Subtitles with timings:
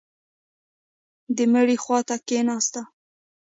[1.35, 2.81] د مړي خوا ته کښېناسته.